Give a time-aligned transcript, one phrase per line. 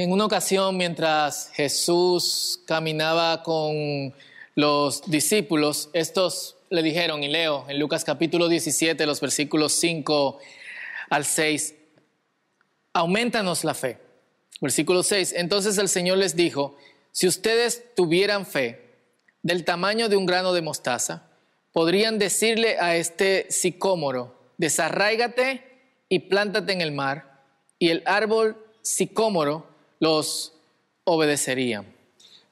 [0.00, 4.14] En una ocasión, mientras Jesús caminaba con
[4.54, 10.38] los discípulos, estos le dijeron, y leo en Lucas capítulo 17, los versículos 5
[11.10, 11.74] al 6,
[12.92, 13.98] aumentanos la fe.
[14.60, 16.76] Versículo 6, entonces el Señor les dijo,
[17.10, 19.00] si ustedes tuvieran fe
[19.42, 21.24] del tamaño de un grano de mostaza,
[21.72, 25.64] podrían decirle a este sicómoro, desarráigate
[26.08, 27.42] y plántate en el mar,
[27.80, 30.52] y el árbol sicómoro los
[31.04, 31.84] obedecería.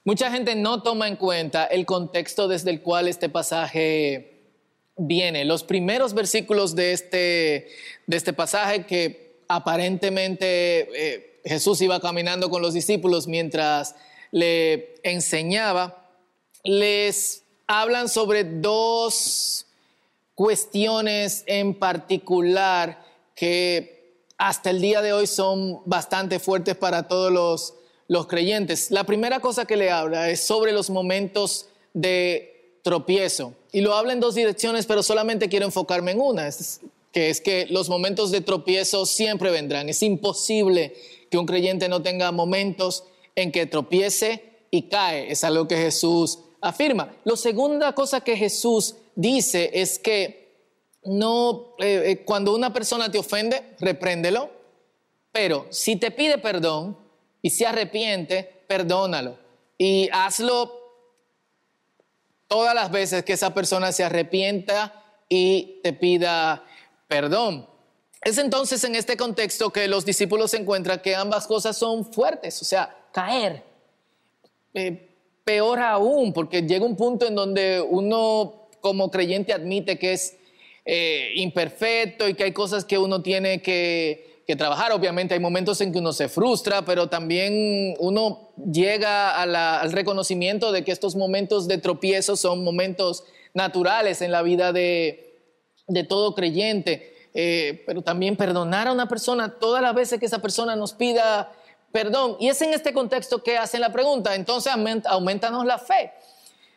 [0.03, 4.37] Mucha gente no toma en cuenta el contexto desde el cual este pasaje
[4.95, 5.45] viene.
[5.45, 7.67] Los primeros versículos de este,
[8.07, 10.45] de este pasaje que aparentemente
[10.93, 13.95] eh, Jesús iba caminando con los discípulos mientras
[14.31, 16.09] le enseñaba,
[16.63, 19.65] les hablan sobre dos
[20.35, 23.03] cuestiones en particular
[23.35, 23.96] que
[24.37, 27.73] hasta el día de hoy son bastante fuertes para todos los,
[28.07, 28.91] los creyentes.
[28.91, 33.53] La primera cosa que le habla es sobre los momentos de tropiezo.
[33.71, 36.49] Y lo habla en dos direcciones, pero solamente quiero enfocarme en una,
[37.11, 39.89] que es que los momentos de tropiezo siempre vendrán.
[39.89, 40.95] Es imposible
[41.29, 43.03] que un creyente no tenga momentos
[43.35, 45.31] en que tropiece y cae.
[45.31, 47.13] Es algo que Jesús afirma.
[47.23, 50.46] La segunda cosa que Jesús dice es que
[51.07, 54.49] no, eh, eh, cuando una persona te ofende, repréndelo,
[55.31, 56.97] pero si te pide perdón
[57.41, 59.37] y se arrepiente, perdónalo.
[59.77, 60.73] Y hazlo
[62.47, 66.63] todas las veces que esa persona se arrepienta y te pida
[67.07, 67.67] perdón.
[68.23, 72.65] Es entonces en este contexto que los discípulos encuentran que ambas cosas son fuertes, o
[72.65, 73.63] sea, caer.
[74.73, 80.35] Eh, peor aún, porque llega un punto en donde uno como creyente admite que es
[80.89, 84.25] eh, imperfecto y que hay cosas que uno tiene que,
[84.57, 84.93] trabajar.
[84.93, 90.85] Obviamente hay momentos en que uno se frustra, pero también uno llega al reconocimiento de
[90.85, 95.35] que estos momentos de tropiezo son momentos naturales en la vida de,
[95.89, 97.13] de todo creyente.
[97.33, 101.51] Eh, pero también perdonar a una persona todas las veces que esa persona nos pida
[101.91, 102.37] perdón.
[102.39, 104.71] Y es en este contexto que hacen la pregunta, entonces
[105.05, 106.13] aumentanos la fe.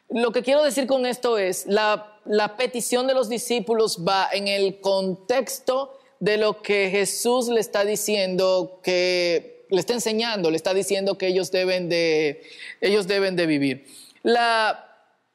[0.09, 4.49] Lo que quiero decir con esto es, la, la petición de los discípulos va en
[4.49, 10.75] el contexto de lo que Jesús le está diciendo que le está enseñando, le está
[10.75, 12.43] diciendo que ellos deben de,
[12.81, 13.87] ellos deben de vivir.
[14.23, 14.91] La,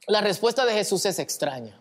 [0.08, 1.80] la respuesta de Jesús es extraña.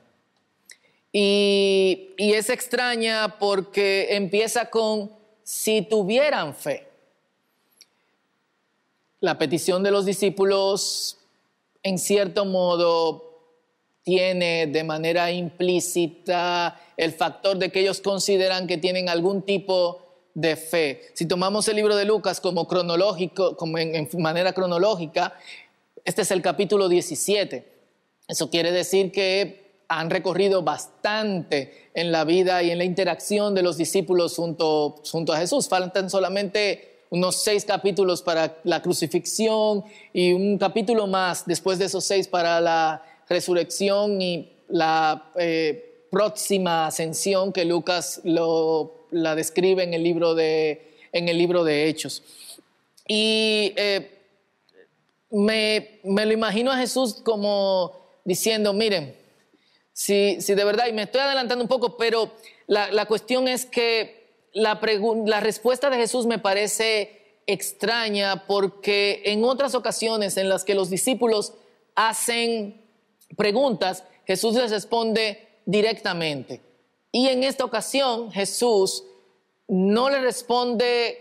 [1.17, 5.13] Y, es extraña porque empieza con
[5.45, 6.89] si tuvieran fe.
[9.21, 11.19] La petición de los discípulos,
[11.85, 13.34] en cierto modo,
[14.05, 20.03] tiene de manera implícita el factor de que ellos consideran que tienen algún tipo
[20.35, 21.01] de fe.
[21.15, 25.35] Si tomamos el libro de Lucas como cronológico, como en, manera cronológica,
[26.05, 27.73] este es el capítulo 17.
[28.29, 33.63] Eso quiere decir que han recorrido bastante en la vida y en la interacción de
[33.63, 35.69] los discípulos junto, junto a Jesús.
[35.69, 42.05] Faltan solamente unos seis capítulos para la crucifixión y un capítulo más después de esos
[42.05, 49.95] seis para la resurrección y la eh, próxima ascensión que Lucas lo, la describe en
[49.95, 52.23] el libro de, en el libro de Hechos.
[53.07, 54.11] Y eh,
[55.31, 57.93] me, me lo imagino a Jesús como
[58.25, 59.17] diciendo, miren,
[59.93, 62.33] si, de verdad, y me estoy adelantando un poco, pero
[62.67, 64.81] la, cuestión es que la,
[65.27, 70.91] la respuesta de Jesús me parece extraña porque en otras ocasiones en las que los
[70.91, 71.55] discípulos
[71.95, 72.84] hacen
[73.37, 76.61] preguntas, Jesús les responde directamente.
[77.13, 79.05] Y en esta ocasión Jesús
[79.69, 81.19] no le responde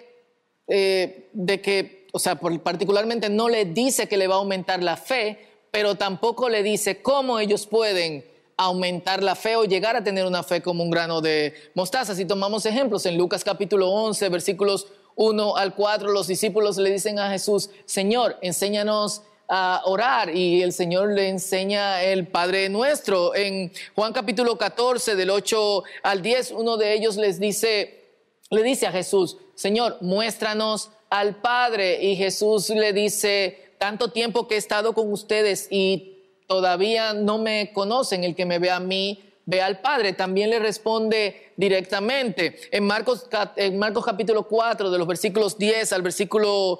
[0.67, 4.97] eh, de que, o sea, particularmente no le dice que le va a aumentar la
[4.97, 5.39] fe,
[5.71, 8.25] pero tampoco le dice cómo ellos pueden
[8.57, 12.15] aumentar la fe o llegar a tener una fe como un grano de mostaza.
[12.15, 17.19] Si tomamos ejemplos, en Lucas capítulo 11, versículos 1 al 4, los discípulos le dicen
[17.19, 19.23] a Jesús, Señor, enséñanos
[19.55, 23.35] a orar y el Señor le enseña el Padre nuestro.
[23.35, 28.01] En Juan capítulo 14, del 8 al 10, uno de ellos les dice,
[28.49, 32.03] le dice a Jesús, Señor, muéstranos al Padre.
[32.03, 36.17] Y Jesús le dice, tanto tiempo que he estado con ustedes y
[36.47, 40.13] todavía no me conocen, el que me ve a mí, ve al Padre.
[40.13, 42.59] También le responde directamente.
[42.71, 46.79] En Marcos, en Marcos capítulo 4, de los versículos 10 al versículo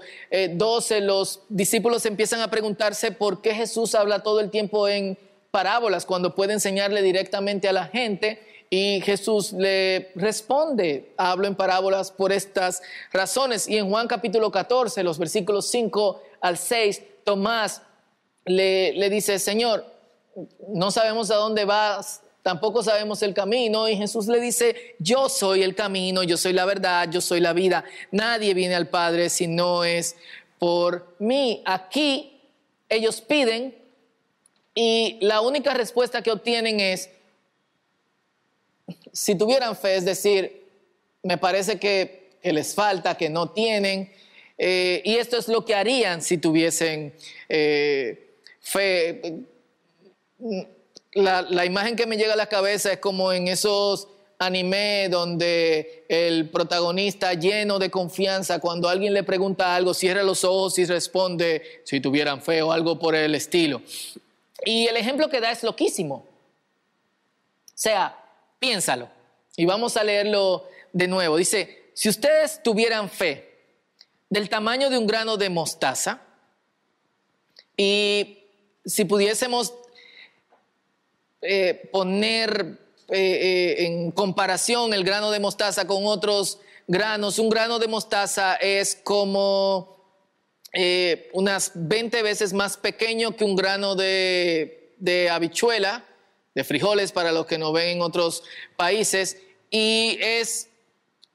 [0.51, 5.17] 12, eh, los discípulos empiezan a preguntarse por qué Jesús habla todo el tiempo en
[5.51, 8.41] parábolas cuando puede enseñarle directamente a la gente.
[8.69, 12.81] Y Jesús le responde, hablo en parábolas por estas
[13.11, 13.67] razones.
[13.67, 17.83] Y en Juan capítulo 14, los versículos 5 al 6, Tomás
[18.45, 19.85] le, le dice, Señor,
[20.69, 23.89] no sabemos a dónde vas, tampoco sabemos el camino.
[23.89, 27.53] Y Jesús le dice, yo soy el camino, yo soy la verdad, yo soy la
[27.53, 27.83] vida.
[28.11, 30.15] Nadie viene al Padre si no es
[30.59, 31.63] por mí.
[31.65, 32.39] Aquí
[32.89, 33.75] ellos piden
[34.75, 37.09] y la única respuesta que obtienen es,
[39.11, 40.63] si tuvieran fe, es decir,
[41.23, 44.11] me parece que, les falta, que no tienen,
[44.57, 47.13] eh, y esto es lo que harían si tuviesen
[47.47, 49.45] eh, fe
[51.15, 54.07] la, imagen que me llega a la cabeza es como en esos
[54.39, 60.77] anime donde el protagonista lleno de confianza, cuando alguien le pregunta algo, cierra los ojos
[60.79, 63.81] y responde si tuvieran fe o algo por el estilo.
[64.65, 66.15] Y el ejemplo que da es loquísimo.
[66.15, 68.17] O sea,
[68.59, 69.09] piénsalo.
[69.55, 71.37] Y vamos a leerlo de nuevo.
[71.37, 73.51] Dice, si ustedes tuvieran fe
[74.29, 76.21] del tamaño de un grano de mostaza,
[77.77, 78.39] y
[78.85, 79.73] si pudiésemos
[81.45, 82.79] eh, poner
[83.09, 88.55] eh, eh, en comparación el grano de mostaza con otros granos, un grano de mostaza
[88.55, 89.91] es como
[91.33, 96.03] unas 20 veces más pequeño que un grano de, de habichuela,
[96.55, 98.43] de frijoles para los que no ven en otros
[98.75, 99.37] países,
[99.69, 100.69] y es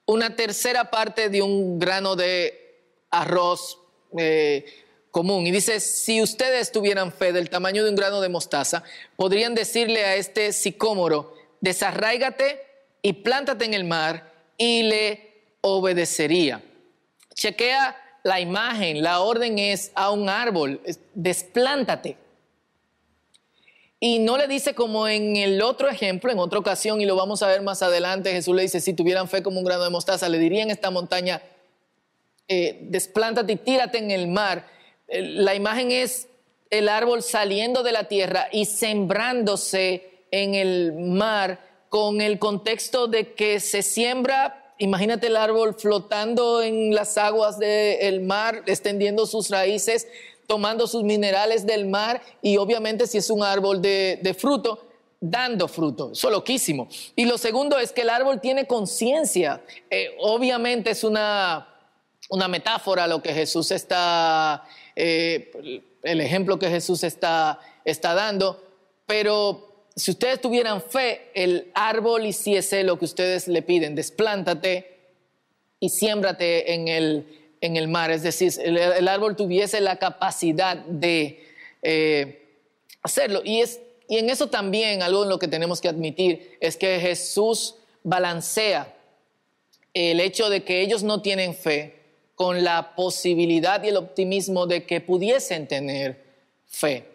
[0.05, 2.81] una tercera parte de un grano de
[3.11, 3.77] arroz
[5.11, 5.47] común.
[5.47, 8.83] Y dice, si ustedes tuvieran fe del tamaño de un grano de mostaza,
[9.15, 12.61] podrían decirle a este sicómoro, desarráigate
[13.01, 15.29] y plántate en el mar y le
[15.61, 16.63] obedecería.
[17.33, 20.81] Chequea la imagen, la orden es a un árbol,
[21.13, 22.17] desplántate.
[24.01, 27.43] Y no le dice como en el otro ejemplo, en otra ocasión, y lo vamos
[27.43, 30.29] a ver más adelante, Jesús le dice, si tuvieran fe como un grano de mostaza,
[30.29, 31.41] le dirían esta montaña,
[32.47, 34.65] eh, desplántate y tírate en el mar
[35.11, 36.27] la imagen es
[36.69, 41.59] el árbol saliendo de la tierra y sembrándose en el mar
[41.89, 48.21] con el contexto de que se siembra, imagínate el árbol flotando en las aguas del
[48.21, 50.07] mar, extendiendo sus raíces,
[50.45, 54.85] tomando sus minerales del mar y obviamente si es un árbol de, fruto,
[55.19, 56.11] dando fruto.
[56.11, 56.87] Eso es loquísimo.
[57.15, 59.61] Y lo segundo es que el árbol tiene conciencia.
[59.89, 61.67] Eh, obviamente es una,
[62.29, 64.63] una metáfora lo que Jesús está
[64.95, 65.51] eh,
[66.03, 68.63] el ejemplo que Jesús está, está dando,
[69.05, 74.97] pero si ustedes tuvieran fe, el árbol hiciese lo que ustedes le piden, desplántate
[75.79, 81.47] y siémbrate en el, en el mar, es decir, el, árbol tuviese la capacidad de
[81.81, 82.57] eh,
[83.01, 83.41] hacerlo.
[83.43, 86.99] Y, es, y en eso también algo en lo que tenemos que admitir es que
[86.99, 88.95] Jesús balancea
[89.93, 91.98] el hecho de que ellos no tienen fe
[92.39, 96.23] con la posibilidad y el optimismo de que pudiesen tener
[96.67, 97.05] fe.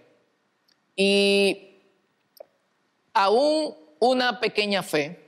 [0.94, 1.78] Y
[3.14, 5.18] aún una pequeña fe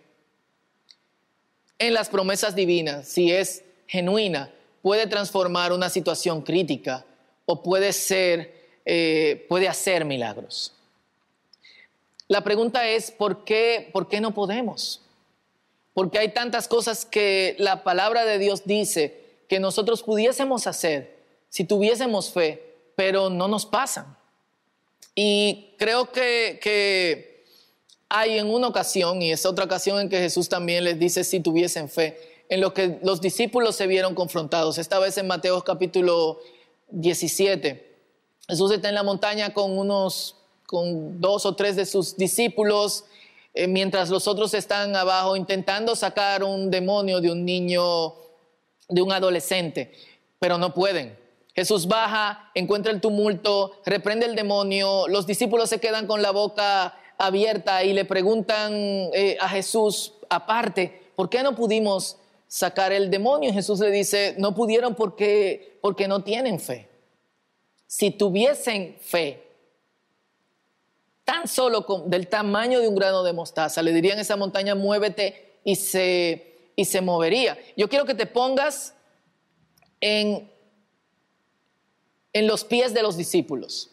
[1.78, 7.06] en las promesas divinas, si es genuina, puede transformar una situación crítica
[7.46, 10.74] o puede ser, eh, puede hacer milagros.
[12.28, 15.00] La pregunta es, ¿por qué, ¿por qué no podemos?
[15.94, 21.16] Porque hay tantas cosas que la palabra de Dios dice que nosotros pudiésemos hacer
[21.48, 24.16] si tuviésemos fe, pero no nos pasan.
[25.14, 27.44] Y creo que,
[28.08, 31.40] hay en una ocasión, y es otra ocasión en que Jesús también les dice si
[31.40, 36.38] tuviesen fe, en lo que los discípulos se vieron confrontados, esta vez en Mateo capítulo
[36.90, 37.96] 17.
[38.48, 40.36] Jesús está en la montaña con unos,
[40.66, 43.04] con dos o tres de sus discípulos,
[43.54, 48.14] eh, mientras los otros están abajo intentando sacar un demonio de un niño
[48.88, 49.92] de un adolescente,
[50.38, 51.16] pero no pueden.
[51.54, 56.98] Jesús baja, encuentra el tumulto, reprende el demonio, los discípulos se quedan con la boca
[57.18, 63.52] abierta y le preguntan eh, a Jesús aparte, ¿por qué no pudimos sacar el demonio?
[63.52, 66.88] Jesús le dice, no pudieron porque, porque no tienen fe.
[67.86, 69.42] Si tuviesen fe,
[71.24, 75.58] tan solo del tamaño de un grano de mostaza, le dirían a esa montaña, muévete
[75.64, 77.58] y se y se movería.
[77.76, 78.94] Yo quiero que te pongas
[80.00, 80.48] en,
[82.32, 83.90] en los pies de los discípulos.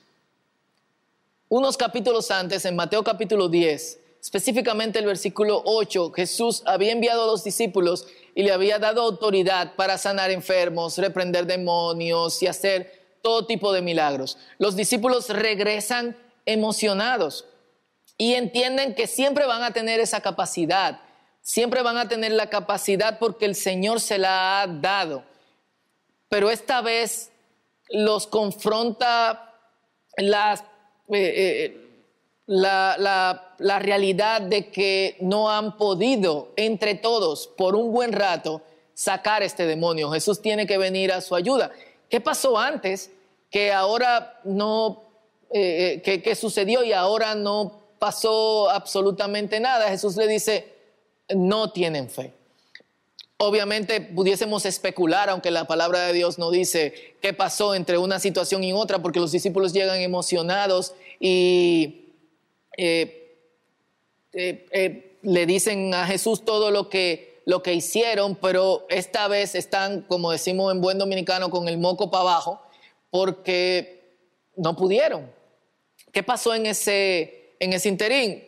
[1.48, 7.28] Unos capítulos antes, en Mateo capítulo 10, específicamente el versículo 8, Jesús había enviado a
[7.28, 13.46] los discípulos y le había dado autoridad para sanar enfermos, reprender demonios y hacer todo
[13.46, 14.38] tipo de milagros.
[14.58, 17.46] Los discípulos regresan emocionados
[18.18, 21.00] y entienden que siempre van a tener esa capacidad,
[21.44, 25.24] siempre van a tener la capacidad porque el Señor se la ha dado.
[26.30, 27.30] Pero esta vez
[27.90, 29.54] los confronta
[30.18, 30.66] las, eh,
[31.12, 31.88] eh,
[32.48, 39.44] la, la realidad de que no han podido entre todos por un buen rato sacar
[39.44, 40.12] este demonio.
[40.12, 41.72] Jesús tiene que venir a su ayuda.
[42.10, 43.12] ¿Qué pasó antes
[43.50, 45.04] que ahora no,
[45.52, 49.90] eh, que, sucedió y ahora no pasó absolutamente nada?
[49.90, 50.73] Jesús le dice,
[51.30, 52.34] no tienen fe.
[53.38, 58.64] Obviamente pudiésemos especular, aunque la palabra de Dios no dice qué pasó entre una situación
[58.64, 62.14] y otra, porque los discípulos llegan emocionados y
[62.78, 63.38] eh,
[65.22, 70.32] le dicen a Jesús todo lo que lo que hicieron, pero esta vez están, como
[70.32, 72.62] decimos en buen dominicano, con el moco para abajo,
[73.10, 74.18] porque
[74.56, 75.30] no pudieron.
[76.12, 78.44] ¿Qué pasó en ese, en ese interín?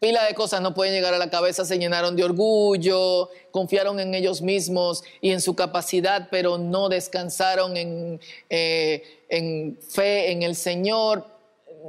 [0.00, 4.14] Pila de cosas no pueden llegar a la cabeza, se llenaron de orgullo, confiaron en
[4.14, 10.54] ellos mismos y en su capacidad, pero no descansaron en, eh, en fe en el
[10.54, 11.26] Señor.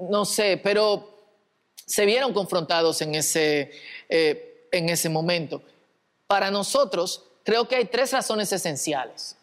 [0.09, 1.07] No sé, pero
[1.85, 3.71] se vieron confrontados en ese,
[4.09, 5.61] eh, en ese momento.
[6.25, 9.35] Para nosotros, creo que hay tres razones esenciales,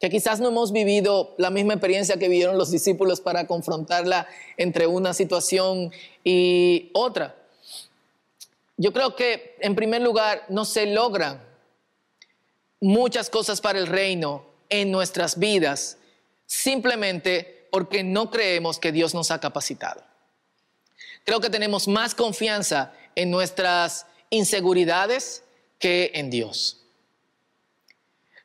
[0.00, 4.86] que quizás no hemos vivido la misma experiencia que vivieron los discípulos para confrontarla entre
[4.88, 5.92] una situación
[6.24, 7.36] y otra.
[8.80, 11.38] Yo creo que, en primer lugar, no se logran
[12.80, 15.98] muchas cosas para el reino en nuestras vidas
[16.46, 20.02] simplemente porque no creemos que Dios nos ha capacitado.
[21.26, 25.44] Creo que tenemos más confianza en nuestras inseguridades
[25.78, 26.80] que en Dios.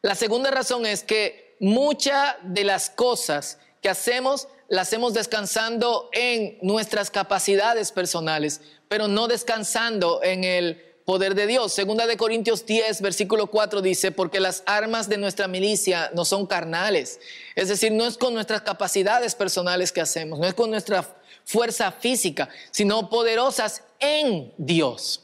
[0.01, 6.57] La segunda razón es que muchas de las cosas que hacemos las hacemos descansando en
[6.61, 11.71] nuestras capacidades personales, pero no descansando en el poder de Dios.
[11.71, 16.47] Segunda de Corintios 10, versículo 4 dice, porque las armas de nuestra milicia no son
[16.47, 17.19] carnales.
[17.55, 21.07] Es decir, no es con nuestras capacidades personales que hacemos, no es con nuestra
[21.45, 25.21] fuerza física, sino poderosas en Dios.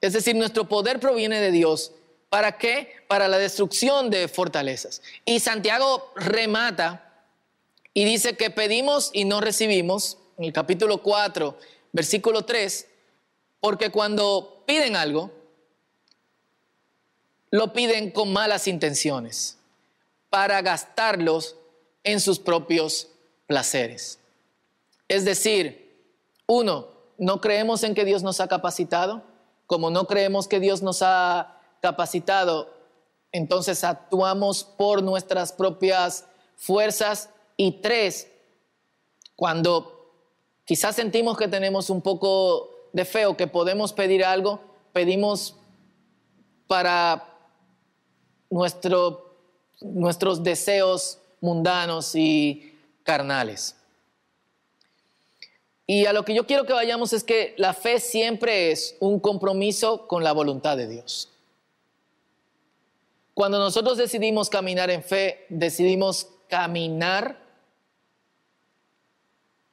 [0.00, 1.92] Es decir, nuestro poder proviene de Dios.
[2.30, 2.92] ¿Para qué?
[3.08, 5.02] Para la destrucción de fortalezas.
[5.24, 7.07] Y Santiago remata
[7.98, 11.58] y dice que pedimos y no recibimos, en el capítulo 4,
[11.90, 12.86] versículo 3,
[13.58, 15.32] porque cuando piden algo,
[17.50, 19.58] lo piden con malas intenciones,
[20.30, 21.56] para gastarlos
[22.04, 23.08] en sus propios
[23.48, 24.20] placeres.
[25.08, 26.00] Es decir,
[26.46, 29.24] uno, no creemos en que Dios nos ha capacitado
[29.66, 32.72] como no creemos que Dios nos ha capacitado,
[33.32, 37.30] entonces actuamos por nuestras propias fuerzas.
[37.60, 38.30] Y tres,
[39.34, 40.14] cuando
[40.64, 44.60] quizás sentimos que tenemos un poco de fe o que podemos pedir algo,
[44.92, 45.56] pedimos
[46.68, 47.36] para
[48.48, 49.34] nuestro,
[49.80, 53.74] nuestros deseos mundanos y carnales.
[55.84, 59.18] Y a lo que yo quiero que vayamos es que la fe siempre es un
[59.18, 61.28] compromiso con la voluntad de Dios.
[63.34, 67.47] Cuando nosotros decidimos caminar en fe, decidimos caminar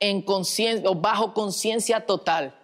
[0.10, 2.56] en conciencia o bajo conciencia total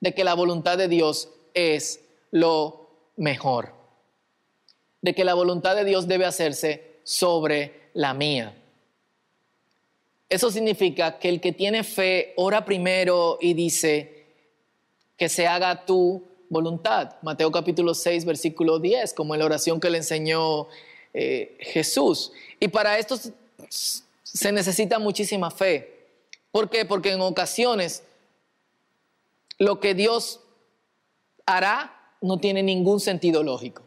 [0.00, 2.00] de que la voluntad de Dios es
[2.30, 3.72] lo mejor.
[5.00, 8.54] De que la voluntad de Dios debe hacerse sobre la mía.
[10.28, 14.26] Eso significa que el que tiene fe ora primero y dice
[15.16, 17.16] que se haga tu voluntad.
[17.22, 20.68] Mateo capítulo 6, versículo 10, como en la oración que le enseñó
[21.12, 22.32] eh, Jesús.
[22.60, 23.16] Y para esto
[23.68, 25.93] se necesita muchísima fe.
[26.54, 26.84] ¿Por qué?
[26.84, 28.04] Porque en ocasiones
[29.58, 30.38] lo que Dios
[31.46, 33.82] hará no tiene ningún sentido lógico.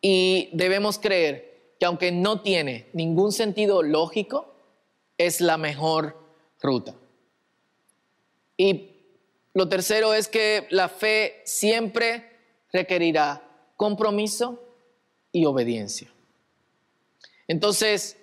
[0.00, 4.54] Y debemos creer que aunque no tiene ningún sentido lógico,
[5.18, 6.16] es la mejor
[6.62, 6.94] ruta.
[8.56, 8.90] Y
[9.52, 12.38] lo tercero es que la fe siempre
[12.72, 13.42] requerirá
[13.76, 14.62] compromiso
[15.32, 16.08] y obediencia.
[17.48, 18.16] Entonces,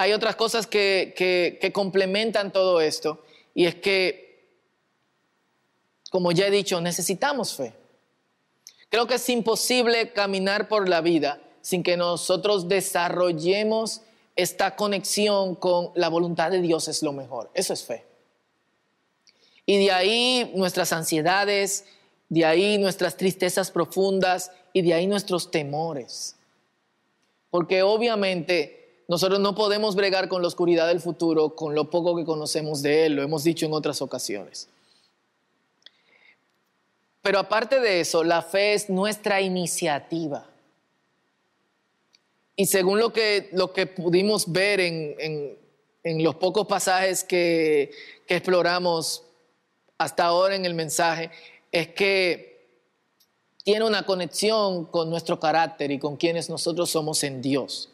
[0.00, 4.46] hay otras cosas que, complementan todo esto y es que,
[6.08, 7.74] como ya he dicho, necesitamos fe.
[8.90, 14.02] Creo que es imposible caminar por la vida sin que nosotros desarrollemos
[14.36, 17.50] esta conexión con la voluntad de Dios es lo mejor.
[17.52, 18.04] Eso es fe.
[19.66, 21.86] Y de ahí nuestras ansiedades,
[22.28, 26.36] de ahí nuestras tristezas profundas y de ahí nuestros temores.
[27.50, 28.77] Porque obviamente
[29.08, 33.06] nosotros no podemos bregar con la oscuridad del futuro con lo poco que conocemos de
[33.06, 34.68] Él, lo hemos dicho en otras ocasiones.
[37.22, 40.46] Pero aparte de eso, la fe es nuestra iniciativa.
[42.54, 45.56] Y según lo que, lo que pudimos ver en,
[46.04, 47.90] los pocos pasajes que,
[48.26, 49.22] que exploramos
[49.96, 51.30] hasta ahora en el mensaje,
[51.72, 52.66] es que
[53.62, 57.90] tiene una conexión con nuestro carácter y con quienes nosotros somos en Dios.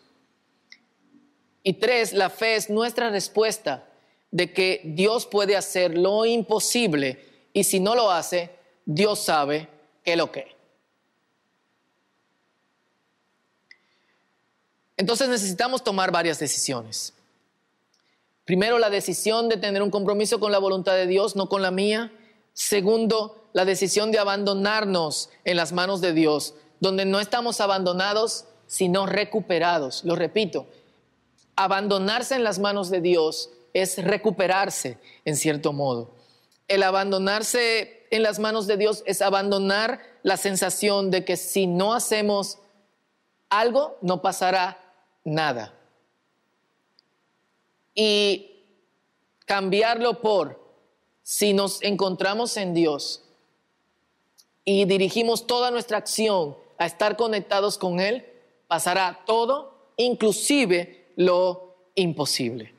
[1.65, 3.89] Y tres, la fe es nuestra respuesta
[4.31, 8.51] de que Dios puede hacer lo imposible y si no lo hace,
[8.85, 9.69] Dios sabe
[10.05, 10.55] qué lo que.
[14.97, 17.15] Entonces necesitamos tomar varias decisiones.
[18.45, 21.71] Primero, la decisión de tener un compromiso con la voluntad de Dios, no con la
[21.71, 22.13] mía.
[22.53, 29.07] Segundo, la decisión de abandonarnos en las manos de Dios, donde no estamos abandonados, sino
[29.07, 30.05] recuperados.
[30.05, 30.67] Lo repito,
[31.57, 36.11] abandonarse en las manos de Dios es recuperarse en cierto modo.
[36.69, 41.93] El abandonarse en las manos de Dios es abandonar la sensación de que si no
[41.93, 42.59] hacemos
[43.51, 44.81] algo, no pasará
[45.25, 45.75] nada.
[47.95, 48.63] Y
[49.45, 50.63] cambiarlo por,
[51.23, 53.23] si nos encontramos en Dios
[54.65, 58.27] y dirigimos toda nuestra acción a estar conectados con Él,
[58.67, 62.73] pasará todo, inclusive lo imposible.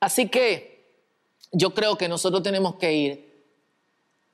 [0.00, 0.84] Así que
[1.52, 3.34] yo creo que nosotros tenemos que ir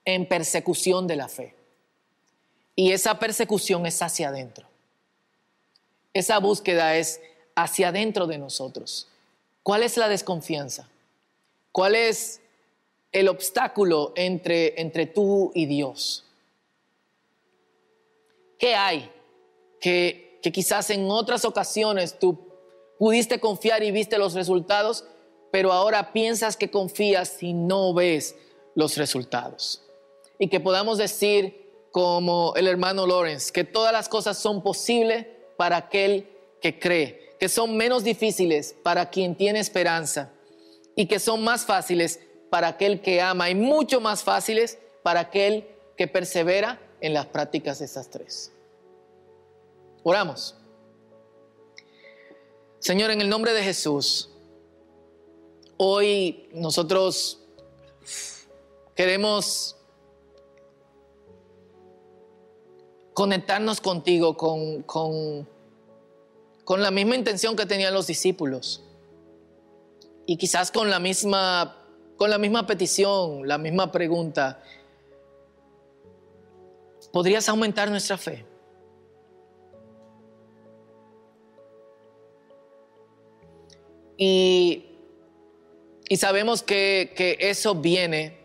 [0.05, 1.55] en persecución de la fe.
[2.75, 4.67] Y esa persecución es hacia adentro.
[6.13, 7.21] Esa búsqueda es
[7.55, 9.07] hacia adentro de nosotros.
[9.63, 10.89] ¿Cuál es la desconfianza?
[11.73, 12.41] ¿Cuál es
[13.13, 16.25] el obstáculo entre, entre tú y Dios?
[18.59, 19.11] ¿Qué hay
[19.81, 22.39] que que quizás en otras ocasiones tú
[22.99, 25.05] pudiste confiar y viste los resultados,
[25.51, 28.37] pero ahora piensas que confías y no ves
[28.75, 29.83] los resultados.
[30.39, 35.27] Y que podamos decir, como el hermano Lawrence, que todas las cosas son posibles
[35.57, 36.29] para aquel
[36.61, 40.33] que cree, que son menos difíciles para quien tiene esperanza
[40.95, 45.67] y que son más fáciles para aquel que ama y mucho más fáciles para aquel
[45.97, 48.53] que persevera en las prácticas de estas tres.
[50.03, 50.55] Oramos.
[52.79, 54.31] Señor, en el nombre de Jesús,
[55.77, 57.39] hoy nosotros
[58.95, 59.77] queremos
[63.13, 65.47] conectarnos contigo con, con,
[66.65, 68.83] con, la misma intención que tenían los discípulos
[70.25, 71.85] y quizás con la misma,
[72.17, 74.63] con la misma petición, la misma pregunta.
[77.13, 78.50] ¿Podrías aumentar nuestra fe?
[84.23, 84.85] Y,
[86.15, 88.37] sabemos que, que eso viene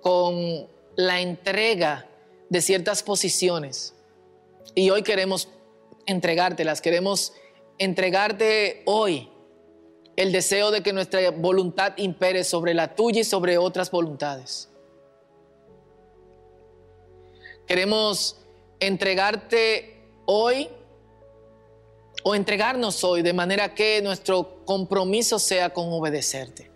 [0.00, 2.06] con la entrega
[2.48, 3.92] de ciertas posiciones.
[4.76, 5.48] Y hoy queremos
[6.06, 7.32] entregártelas, queremos
[7.78, 9.28] entregarte hoy
[10.14, 14.68] el deseo de que nuestra voluntad impere sobre la tuya y sobre otras voluntades.
[17.66, 18.36] Queremos
[18.78, 20.68] entregarte hoy
[22.22, 26.70] o entregarnos hoy de manera que nuestro compromiso sea con obedecerte.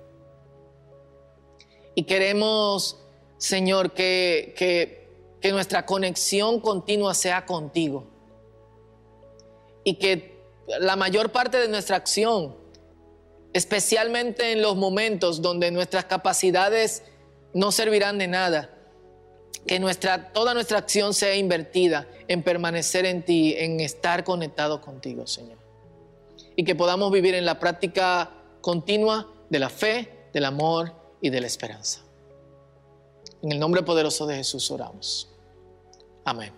[1.94, 2.98] Y queremos,
[3.38, 5.08] Señor, que, que,
[5.40, 8.06] que nuestra conexión continua sea contigo.
[9.84, 12.56] Y que la mayor parte de nuestra acción,
[13.52, 17.02] especialmente en los momentos donde nuestras capacidades
[17.52, 18.73] no servirán de nada,
[19.66, 25.26] que nuestra, toda nuestra acción sea invertida en permanecer en ti, en estar conectado contigo,
[25.26, 25.58] Señor.
[26.56, 31.40] Y que podamos vivir en la práctica continua de la fe, del amor y de
[31.40, 32.00] la esperanza.
[33.42, 35.28] En el nombre poderoso de Jesús oramos.
[36.24, 36.52] Amén.